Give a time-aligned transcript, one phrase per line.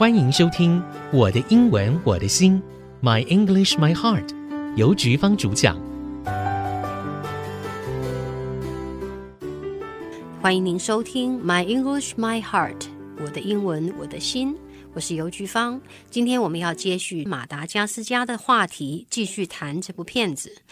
[0.00, 0.80] 欢迎收听
[1.12, 2.58] 《我的英文我的心》
[3.06, 4.34] ，My English My Heart，
[4.74, 5.78] 由菊芳主讲。
[10.40, 12.78] 欢迎您收听《My English My Heart》，
[13.22, 14.56] 我的英文我的心，
[14.94, 15.78] 我是尤菊芳。
[16.08, 20.62] 今天我们要接续马达加斯加的话题，继续谈这部片子。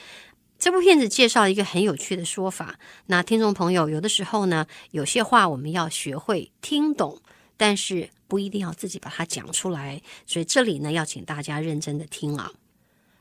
[0.58, 2.76] 这部片子介绍一个很有趣的说法。
[3.04, 7.20] 那听众朋友，有的时候呢，有些话我们要学会听懂，
[7.59, 10.00] 但是不一定要自己把它讲出来。
[10.27, 12.52] 所以这里呢，要请大家认真的听啊。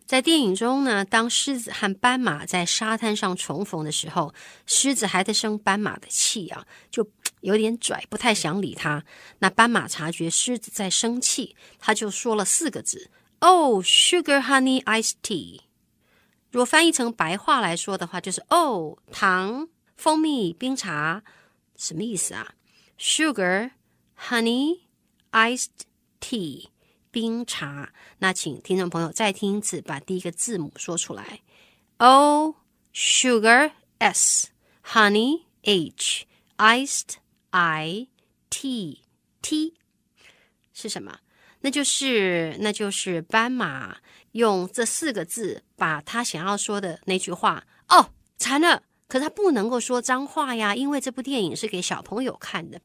[0.06, 4.34] 在电影中呢，当狮子和斑马在沙滩上重逢的时候，
[4.66, 7.10] 狮子还在生斑马的气啊，就
[7.42, 9.04] 有点拽，不太想理他。
[9.40, 15.60] 那斑马察觉狮子在生气，他就说了四个字：“Oh, sugar, honey, iced tea。”
[16.52, 21.22] 如果翻译成白话来说的话，就是哦，糖、蜂蜜、冰茶，
[21.76, 22.54] 什么意思啊
[22.98, 23.72] ？Sugar,
[24.30, 24.80] honey,
[25.38, 25.86] iced
[26.20, 26.70] tea，
[27.12, 27.94] 冰茶。
[28.18, 31.42] 那请听众朋友再听一次，把第一个字母说出来。
[31.98, 32.56] O,
[32.92, 34.48] sugar, S,
[34.84, 36.26] honey, H,
[36.58, 37.18] iced,
[37.52, 38.08] I,
[38.50, 39.02] T,
[39.44, 39.76] T，
[40.74, 41.20] 是什么？
[41.62, 43.98] 那就是，那就是斑马
[44.32, 48.84] 用这四个字把他想要说的那句话哦，馋了！
[49.08, 52.82] 可是他不能够说脏话呀，因为这部电影是给小朋友看的，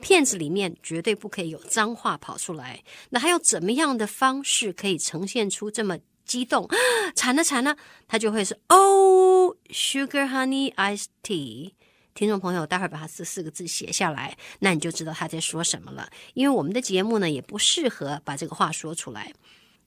[0.00, 2.82] 片子里面绝对不可以有脏话跑出来。
[3.10, 6.68] 那还有怎么样的方式可以呈现出这么激动？
[7.16, 11.72] 惨了惨了，他就会是哦，sugar honey iced tea。
[12.14, 16.10] 听众朋友，待会儿把它这四个字写下来，那你就知道他在说什么了。
[16.34, 19.32] 因为我们的节目呢，也不适合把这个话说出来。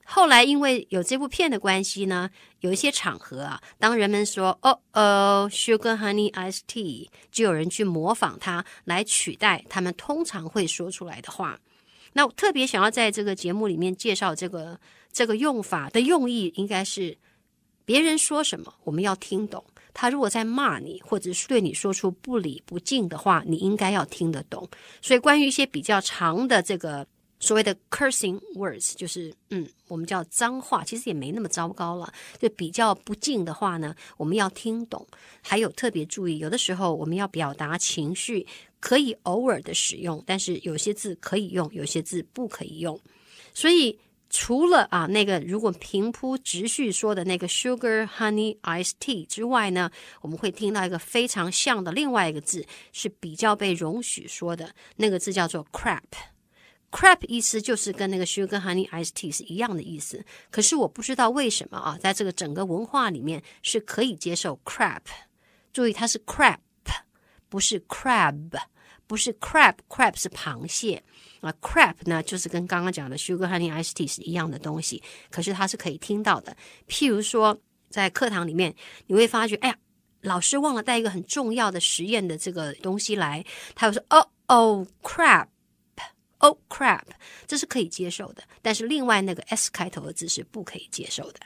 [0.08, 11.59] 后来因为有这部片的关系呢，有一些场合啊，当人们说“哦哦，sugar honey ice tea”，就有人去模仿它来取代他们通常会说出来的话。
[12.14, 14.79] 那我特别想要在这个节目里面介绍这个
[15.12, 17.18] 这个用法的用意，应该是
[17.84, 19.63] 别人说什么，我们要听懂。
[19.94, 24.69] 他如果在骂你，或者是对你说出不礼不敬的话，你应该要听得懂。
[25.02, 27.08] 所以，关于一些比较长的这个
[27.45, 32.11] 所谓的 cursing words，就是嗯，我们叫脏话，其实也没那么糟糕了。
[32.39, 35.07] 就比较不敬的话呢，我们要听懂。
[35.41, 38.45] 还有特别注意，有的时候我们要表达情绪，
[38.79, 43.00] 可以偶尔的使用，但是有些字可以用，有些字不可以用。
[43.53, 44.00] 所以。
[44.28, 49.89] 除了啊那个如果平铺直叙说的那个 sugar honey iced tea 之外呢，
[50.19, 56.01] 我们会听到一个非常像的另外一个字，是比较被容许说的那个字叫做 crap。
[56.95, 60.23] Crap 意思就是跟那个 sugar honey ice tea 是一样的意思。
[60.50, 65.01] 可是我不知道为什么啊，在这个整个文化里面是可以接受 crap。
[65.73, 66.59] 注意它是 crap，
[67.50, 68.51] 不是 crab。
[69.07, 71.03] 不是 crab，crab 是螃蟹
[71.39, 76.57] 啊，crab 呢就是跟刚刚讲的 sugar honey ice tea 是一样的东西，可是它是可以听到的。
[76.88, 77.55] 譬如说，
[77.88, 78.73] 在课堂里面，
[79.05, 79.78] 你会发觉，哎呀，
[80.22, 83.45] 老师忘了带一个很重要的实验的这个东西来，
[83.75, 85.45] 他会说，哦哦，crap
[86.45, 87.01] Oh crap，
[87.47, 88.44] 这是可以接受的。
[88.61, 91.39] 但是另外那个 s 开头的字是不可以接受的。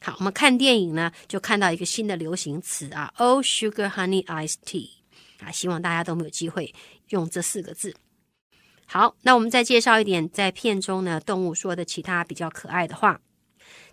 [0.00, 4.88] 好，我们看电影呢，就看到一个新的流行词啊，oh sugar honey iced tea。
[5.38, 6.74] 啊，希望大家都没有机会
[7.10, 7.94] 用这四个字。
[8.86, 13.20] 好，那我们再介绍一点在片中呢，动物说的其他比较可爱的话。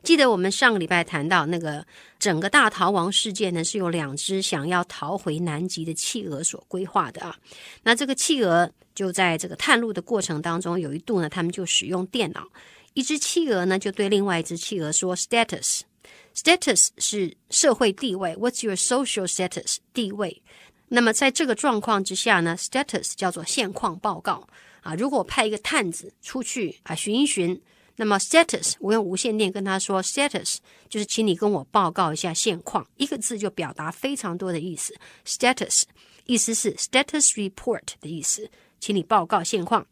[0.07, 1.85] 记得我们上个礼拜谈到那个
[2.17, 7.37] 整个大逃亡事件呢，是由两只想要逃回南极的企鹅所规划的啊。
[7.83, 12.47] 那这个企鹅就在这个探路的过程当中，有一度呢，他们就使用电脑。
[12.93, 19.75] 一只企鹅呢，就对另外一只企鹅说：“Status，status 是社会地位，What's your social status？
[19.93, 20.41] 地位。”
[20.87, 24.47] 那么在这个状况之下呢，status 叫做现况报告
[24.79, 24.95] 啊。
[24.95, 27.61] 如果我派一个探子出去啊寻一寻，
[27.97, 34.95] 那么 status 我用无线电跟他说，status 就是请你跟我报告一下现况，一个字就表达非常多的意思。
[35.25, 35.83] status
[36.25, 38.49] 意思是 status report 的意思，
[38.79, 39.85] 请你报告现况。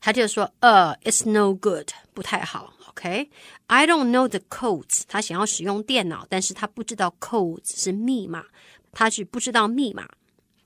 [0.00, 2.72] 他就说，呃，it's no good，不太好。
[2.88, 5.02] OK，I don't know the codes。
[5.06, 8.46] 他想要使用电脑，但是他不知道 codes 是密码。
[8.92, 10.08] 他是不知道密码。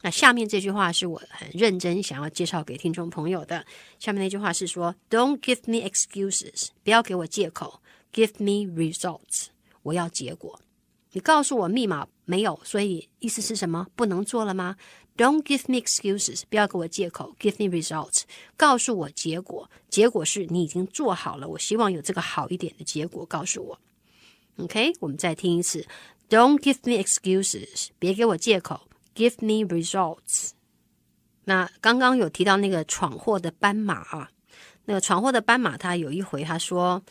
[0.02, 3.66] 那下面这句话是我很认真想要介绍给听众朋友的。
[3.98, 7.82] 下面那句话是说：“Don't give me excuses，不要给我借口
[8.12, 9.48] ，give me results，
[9.82, 10.58] 我要结果。
[11.12, 13.88] 你告诉我密码没有，所以意思是什么？
[13.94, 14.76] 不能做了吗
[15.16, 18.22] ？Don't give me excuses，不要给我借口，give me results，
[18.56, 19.70] 告诉我结果。
[19.90, 23.80] 结果是你已经做好了，我希望有这个好一点的结果，告诉我。
[24.56, 25.86] OK，我们再听一次。”
[26.30, 28.88] Don't give me excuses，别给我借口。
[29.14, 30.50] Give me results。
[31.44, 34.30] 那刚刚有提到那个闯祸的斑马啊，
[34.84, 37.02] 那个闯祸的斑马，他有一回他说：“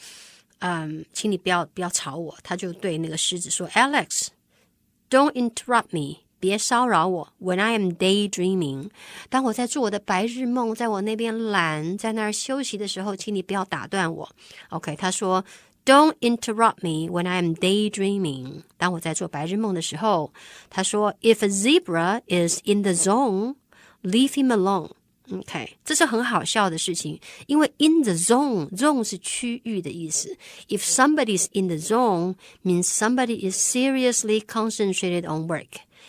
[0.59, 7.33] 嗯，请你不要不要吵我。”他就对那个狮子说：“Alex，don't interrupt me，别骚扰我。
[7.39, 8.89] When I am daydreaming，
[9.29, 14.29] 当我在做我的白日梦，在我那边懒，在那儿休息的时候，请你不要打断我。
[14.69, 15.43] ”OK，他说。
[15.84, 18.62] Don't interrupt me when I am daydreaming。
[18.78, 20.32] 当我在做白日梦的时候，
[20.70, 23.56] 他说，If a zebra is in the zone,
[24.02, 30.36] leave him alone。OK，这是很好笑的事情，因为 in the zone，zone 是区域的意思。
[30.68, 35.66] If somebody is in the zone, means somebody is seriously concentrated on work。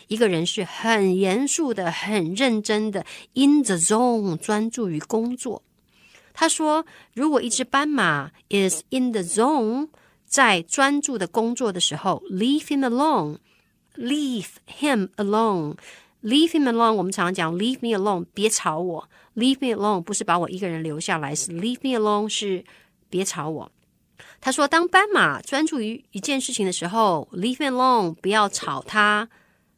[0.08, 5.62] 一个人是很严肃的、很认真的 in the zone，专注于工作。
[6.33, 9.89] 他说：“如果一只斑马 is in the zone，
[10.25, 14.47] 在专注的工作的时候，leave him alone，leave
[14.79, 16.93] him alone，leave him alone。
[16.93, 19.09] 我们常常讲 leave me alone，别吵我。
[19.35, 22.63] leave me alone 不是把我一个人留下来，是 leave me alone 是
[23.09, 23.71] 别吵我。”
[24.39, 29.29] 他说：“当斑马专注于一件事情的时候，leave me alone，不要吵他。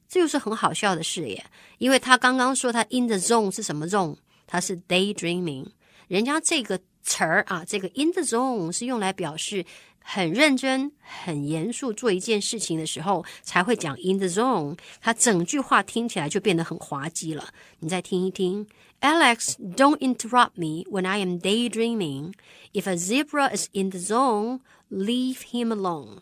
[0.08, 1.46] 这又是很好笑的事耶，
[1.80, 4.18] 因为他刚刚说他 in the zone 是什么 zone？
[4.46, 5.66] 他是 daydreaming。”
[6.08, 9.66] 人家这个词儿啊，这个 in the zone 是用来表示
[10.00, 14.78] 很认真、很严肃做一件事情的时候才会讲 in the zone。
[15.00, 17.54] 它整句话听起来就变得很滑稽了。
[17.80, 18.68] 你再听一听
[19.02, 22.34] ，Alex, don't interrupt me when I am daydreaming.
[22.74, 24.60] If a zebra is in the zone,
[24.90, 26.20] leave him alone.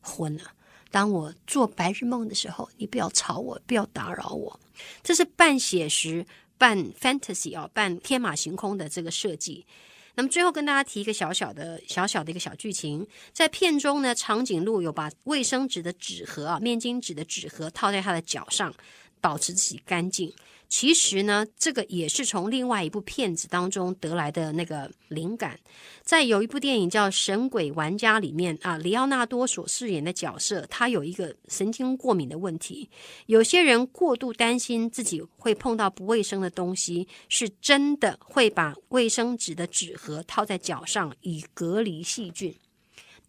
[0.00, 0.52] 昏了。
[0.90, 4.58] 当我做白日梦的时候，你不要吵我，不要打扰我。
[5.02, 6.24] 这是半写实。
[6.58, 9.64] 半 fantasy 哦，半天马行空的这个设计。
[10.14, 18.74] 那么最后跟大家提一个小小的、小小的一个小剧情，在片中呢，长颈鹿有把卫生纸的纸盒啊，面巾纸的纸盒套在它的脚上，
[19.20, 20.32] 保持自己干净。
[20.68, 25.58] 其实呢，这个也是从另外一部片子当中得来的那个灵感。
[26.02, 32.88] 在有一部电影叫《神鬼玩家》里面啊，里奥纳多所饰演的角色，他有一个神经过敏的问题。
[33.26, 42.54] 有些人过度担心自己会碰到不卫生的东西，是真的会把卫生纸的纸盒套在脚上以隔离细菌。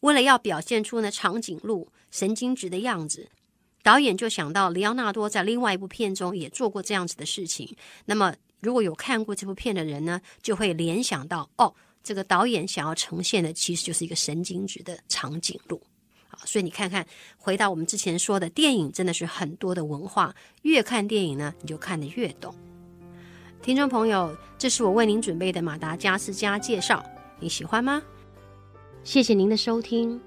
[0.01, 3.29] 为了要表现出呢长颈鹿神经质的样子。
[3.87, 7.73] 导演就想到，里奥纳多在另外一部片中也做过这样子的事情。
[8.03, 11.73] 那么，如果有看过这部片的人呢，就会联想到，哦，
[12.03, 15.81] 这个导演想要呈现的其实就是一个神经质的长颈鹿。
[16.27, 17.07] 好，所以你看看，
[17.37, 22.53] 回到我们之前说的，电影真的是很多的文化，越看电影呢，你就看得越懂。
[23.61, 27.01] 听众朋友，这是我为您准备的马达加斯加介绍，
[27.39, 28.03] 你喜欢吗？
[29.05, 30.19] 谢谢您的收听。